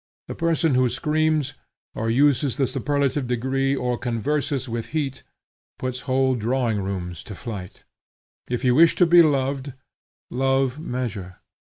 [0.27, 1.53] The person who screams,
[1.93, 5.21] or uses the superlative degree, or converses with heat,
[5.77, 7.83] puts whole drawing rooms to flight.
[8.49, 9.73] If you wish to be loved,
[10.31, 11.37] love measure.